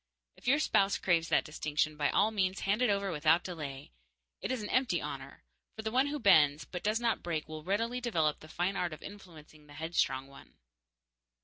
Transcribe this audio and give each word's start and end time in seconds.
If 0.35 0.47
your 0.47 0.57
spouse 0.57 0.97
craves 0.97 1.29
that 1.29 1.45
distinction, 1.45 1.95
by 1.95 2.09
all 2.09 2.31
means 2.31 2.61
hand 2.61 2.81
it 2.81 2.89
over 2.89 3.11
without 3.11 3.43
delay. 3.43 3.91
It 4.41 4.51
is 4.51 4.63
an 4.63 4.69
empty 4.71 4.99
honor, 4.99 5.43
for 5.75 5.83
the 5.83 5.91
one 5.91 6.07
who 6.07 6.17
bends 6.17 6.65
but 6.65 6.81
does 6.81 6.99
not 6.99 7.21
break 7.21 7.47
will 7.47 7.63
readily 7.63 8.01
develop 8.01 8.39
the 8.39 8.47
fine 8.47 8.75
art 8.75 8.93
of 8.93 9.03
influencing 9.03 9.67
the 9.67 9.73
headstrong 9.75 10.25
one. 10.25 10.55